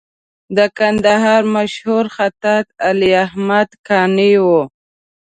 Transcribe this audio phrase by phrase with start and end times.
[0.57, 4.47] د کندهار مشهور خطاط علي احمد قانع و.